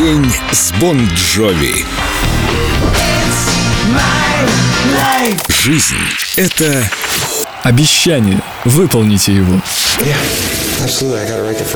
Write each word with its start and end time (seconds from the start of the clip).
День 0.00 0.32
с 0.50 0.72
Бон 0.80 0.98
Джови. 1.14 1.84
Жизнь— 5.50 5.94
это 6.36 6.90
Обещание. 7.62 8.40
Выполните 8.64 9.34
его. 9.34 9.60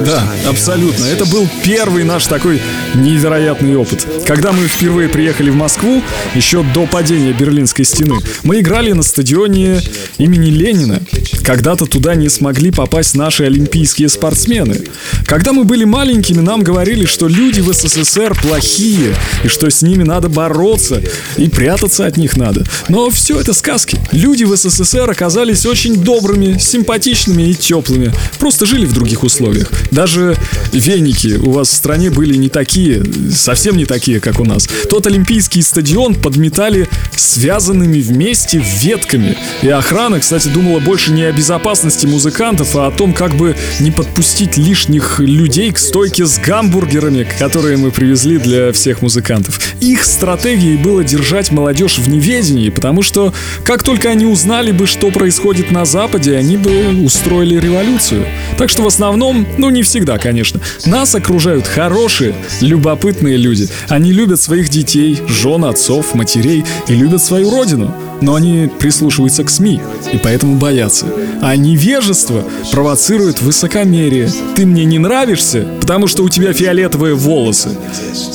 Да, 0.05 0.23
абсолютно. 0.49 1.05
Это 1.05 1.27
был 1.27 1.47
первый 1.63 2.05
наш 2.05 2.27
такой 2.27 2.61
невероятный 2.95 3.77
опыт. 3.77 4.07
Когда 4.27 4.53
мы 4.53 4.67
впервые 4.67 5.09
приехали 5.09 5.51
в 5.51 5.57
Москву, 5.57 6.03
еще 6.35 6.65
до 6.75 6.87
падения 6.87 7.33
Берлинской 7.33 7.85
стены, 7.85 8.17
мы 8.43 8.61
играли 8.61 8.93
на 8.93 9.03
стадионе 9.03 9.81
имени 10.19 10.49
Ленина. 10.51 11.03
Когда-то 11.45 11.87
туда 11.87 12.15
не 12.15 12.29
смогли 12.29 12.71
попасть 12.71 13.15
наши 13.15 13.45
олимпийские 13.45 14.09
спортсмены. 14.09 14.81
Когда 15.27 15.53
мы 15.53 15.65
были 15.65 15.85
маленькими, 15.85 16.41
нам 16.41 16.63
говорили, 16.63 17.05
что 17.05 17.29
люди 17.29 17.61
в 17.61 17.73
СССР 17.73 18.35
плохие, 18.41 19.15
и 19.43 19.49
что 19.49 19.69
с 19.71 19.83
ними 19.83 20.03
надо 20.03 20.29
бороться, 20.29 21.03
и 21.37 21.49
прятаться 21.49 22.07
от 22.07 22.17
них 22.17 22.37
надо. 22.37 22.65
Но 22.89 23.11
все 23.11 23.39
это 23.39 23.53
сказки. 23.53 23.99
Люди 24.13 24.45
в 24.45 24.57
СССР 24.57 25.11
оказались 25.11 25.67
очень 25.67 25.97
добрыми, 25.97 26.59
симпатичными 26.59 27.51
и 27.51 27.55
теплыми. 27.55 28.13
Просто 28.39 28.65
жили 28.65 28.87
в 28.87 28.94
других 28.95 29.25
условиях. 29.25 29.71
Даже 29.91 30.37
веники 30.73 31.35
у 31.37 31.51
вас 31.51 31.69
в 31.69 31.75
стране 31.75 32.11
были 32.11 32.37
не 32.37 32.49
такие, 32.49 33.03
совсем 33.33 33.77
не 33.77 33.85
такие, 33.85 34.21
как 34.21 34.41
у 34.41 34.45
нас. 34.45 34.69
Тот 34.89 35.07
олимпийский 35.07 35.63
стадион 35.63 36.15
подметали 36.15 36.89
связанными 37.17 38.01
вместе 38.01 38.63
ветками. 38.81 39.37
И 39.63 39.69
охрана, 39.69 40.21
кстати, 40.21 40.49
думала 40.49 40.81
больше 40.81 41.13
не 41.13 41.25
о 41.25 41.33
безопасности 41.33 42.07
музыкантов, 42.07 42.77
а 42.77 42.87
о 42.87 42.91
том, 42.91 43.13
как 43.13 43.35
бы 43.35 43.57
не 43.81 43.91
подпустить 43.91 44.57
лишних 44.57 45.21
людей 45.21 45.73
к 45.73 45.79
стойке 45.79 46.27
с 46.27 46.39
гамбургерами, 46.39 47.27
которые 47.39 47.77
мы 47.77 47.91
привезли 47.91 48.39
для 48.39 48.73
всех 48.73 49.03
музыкантов. 49.03 49.61
Их 49.81 50.05
стратегией 50.05 50.77
было 50.77 51.03
держать 51.03 51.51
молодежь 51.51 51.99
в 51.99 52.09
неведении, 52.09 52.71
потому 52.71 53.03
что 53.03 53.35
как 53.65 53.83
только 53.83 54.11
они 54.11 54.27
узнали 54.27 54.71
бы, 54.71 54.87
что 54.87 55.11
происходит 55.11 55.71
на 55.71 55.85
Западе, 55.85 56.37
они 56.37 56.57
бы 56.57 57.05
устроили 57.05 57.59
революцию. 57.59 58.27
Так 58.57 58.71
что 58.71 58.83
в 58.85 58.87
основном, 58.87 59.47
ну 59.57 59.71
не 59.71 59.83
всегда, 59.83 60.19
конечно, 60.19 60.61
нас 60.85 61.15
окружают 61.15 61.67
хорошие, 61.67 62.35
любопытные 62.61 63.39
люди. 63.39 63.67
Они 63.89 64.13
любят 64.13 64.43
своих 64.43 64.69
детей, 64.69 65.19
жен, 65.27 65.65
отцов, 65.65 66.15
матерей 66.15 66.67
и 66.87 66.95
любят 66.95 67.23
свою 67.23 67.51
родину. 67.51 67.95
Но 68.21 68.35
они 68.35 68.71
прислушиваются 68.79 69.43
к 69.43 69.49
СМИ 69.49 69.81
и 70.13 70.19
поэтому 70.19 70.57
боятся. 70.57 71.07
А 71.41 71.57
невежество 71.57 72.45
провоцирует 72.73 73.41
высокомерие. 73.41 74.31
Ты 74.55 74.67
мне 74.67 74.85
не 74.85 74.99
нравишься, 74.99 75.67
потому 75.81 76.07
что 76.07 76.23
у 76.23 76.29
тебя 76.29 76.53
фиолетовые 76.53 77.15
волосы. 77.15 77.71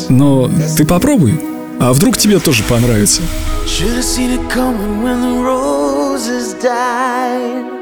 Но 0.10 0.52
ты 0.76 0.84
попробуй, 0.84 1.40
а 1.80 1.94
вдруг 1.94 2.18
тебе 2.18 2.40
тоже 2.40 2.64
понравится. 2.64 3.22
Should've 3.68 4.02
seen 4.02 4.32
it 4.32 4.50
coming 4.50 5.04
when 5.04 5.22
the 5.22 5.44
roses 5.44 6.56
died. 6.60 7.79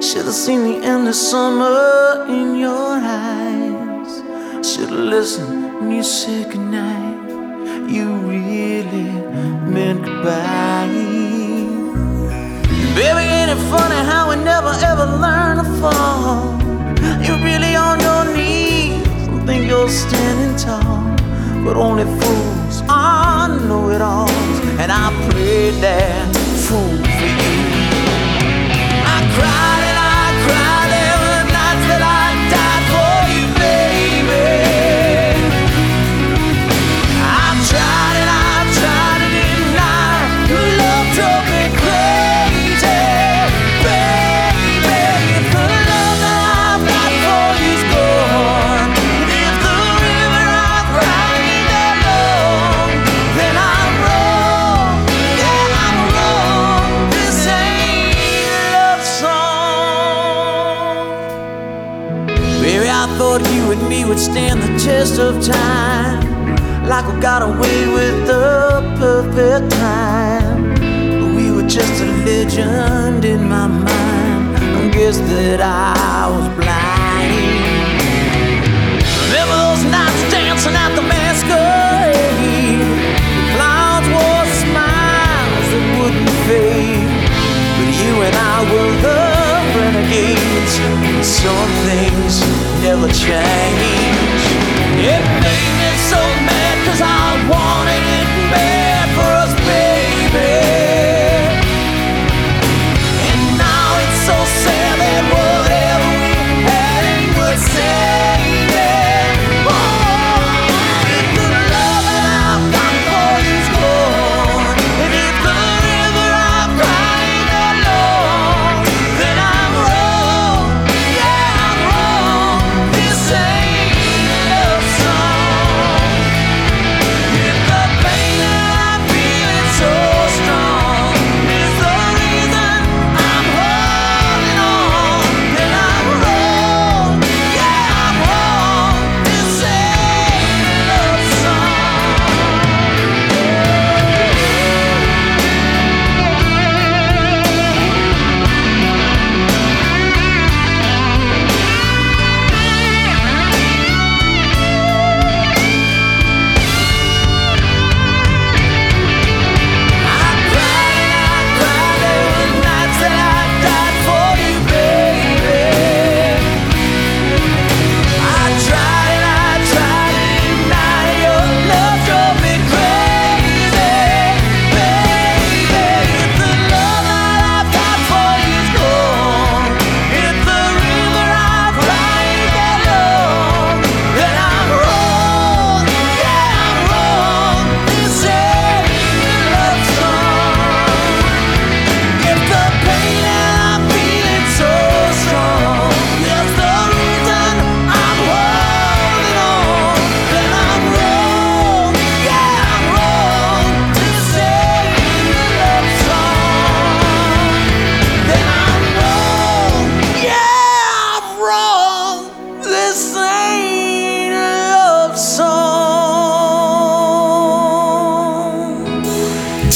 Should've 0.00 0.32
seen 0.32 0.62
the 0.62 0.86
end 0.86 1.08
of 1.08 1.14
summer 1.16 2.24
in 2.28 2.56
your 2.56 3.00
eyes. 3.02 4.22
Should've 4.64 4.92
listened 4.92 5.74
when 5.80 5.90
you 5.90 6.04
said 6.04 6.52
goodnight. 6.52 7.28
You 7.90 8.06
really 8.34 9.10
meant 9.74 10.04
goodbye. 10.04 10.86
Baby, 12.94 13.24
ain't 13.36 13.50
it 13.50 13.62
funny 13.72 14.00
how 14.10 14.30
we 14.30 14.36
never 14.36 14.72
ever 14.84 15.06
learn 15.24 15.56
to 15.58 15.64
fall? 15.80 16.46
You're 17.24 17.42
really 17.42 17.74
on 17.74 17.98
your 17.98 18.24
knees 18.36 19.26
and 19.26 19.44
think 19.46 19.68
you're 19.68 19.88
standing 19.88 20.56
tall. 20.56 21.02
But 21.64 21.76
only 21.76 22.04
fools 22.04 22.82
are 22.88 23.48
know 23.48 23.90
it 23.90 24.00
alls. 24.00 24.58
And 24.80 24.90
I 24.92 25.10
prayed 25.30 25.74
that 25.82 26.07
thought 63.16 63.40
you 63.54 63.70
and 63.72 63.88
me 63.88 64.04
would 64.04 64.18
stand 64.18 64.62
the 64.62 64.78
test 64.78 65.18
of 65.18 65.42
time. 65.42 66.20
Like 66.86 67.06
we 67.06 67.20
got 67.20 67.42
away 67.42 67.88
with 67.88 68.26
the 68.26 68.82
perfect 68.98 69.70
time. 69.72 70.74
But 71.20 71.34
we 71.36 71.50
were 71.50 71.68
just 71.68 72.02
a 72.02 72.06
legend 72.24 73.24
in 73.24 73.48
my 73.48 73.66
mind. 73.66 74.56
I 74.80 74.88
guess 74.90 75.18
that 75.18 75.60
I 75.60 76.28
was 76.32 76.48
blind. 76.58 77.58
Remember 79.28 79.56
those 79.64 79.84
nights 79.96 80.22
dancing 80.32 80.76
at 80.84 80.92
the 80.98 81.02
masquerade? 81.02 82.80
The 83.38 83.44
clouds 83.54 84.08
wore 84.14 84.46
smiles 84.64 85.66
that 85.72 85.84
wouldn't 85.98 86.34
fade. 86.48 87.10
But 87.76 87.90
you 88.02 88.12
and 88.26 88.36
I 88.36 88.56
were 88.72 88.94
the 89.06 89.20
renegades. 89.76 90.74
Some 91.26 91.70
things 91.86 92.57
never 92.82 93.08
change. 93.08 94.44
It 95.00 95.22
made 95.42 95.77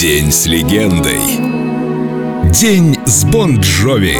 День 0.03 0.33
с 0.33 0.47
легендой. 0.47 1.21
День 2.51 2.99
с 3.07 3.25
Бон 3.25 3.61
Джови. 3.61 4.17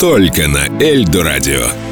Только 0.00 0.48
на 0.48 0.66
Эльдо 0.82 1.22
радио. 1.22 1.89